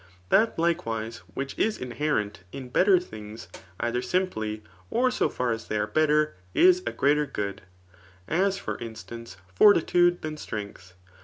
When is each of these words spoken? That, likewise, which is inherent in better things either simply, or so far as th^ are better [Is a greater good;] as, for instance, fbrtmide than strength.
That, 0.29 0.57
likewise, 0.57 1.17
which 1.35 1.55
is 1.59 1.77
inherent 1.77 2.39
in 2.51 2.69
better 2.69 2.99
things 2.99 3.47
either 3.79 4.01
simply, 4.01 4.63
or 4.89 5.11
so 5.11 5.29
far 5.29 5.51
as 5.51 5.69
th^ 5.69 5.77
are 5.77 5.85
better 5.85 6.33
[Is 6.55 6.81
a 6.87 6.91
greater 6.91 7.27
good;] 7.27 7.61
as, 8.27 8.57
for 8.57 8.79
instance, 8.79 9.37
fbrtmide 9.59 10.21
than 10.21 10.37
strength. 10.37 10.95